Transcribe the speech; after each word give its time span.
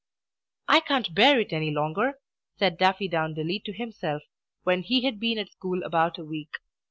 "I 0.67 0.79
can't 0.79 1.13
bear 1.13 1.39
it 1.39 1.53
any 1.53 1.69
longer," 1.69 2.13
said 2.55 2.79
Daffydowndilly 2.79 3.61
to 3.65 3.71
himself, 3.71 4.23
when 4.63 4.81
he 4.81 5.01
had 5.03 5.19
been 5.19 5.37
at 5.37 5.51
school 5.51 5.83
about 5.83 6.17
a 6.17 6.25
week. 6.25 6.57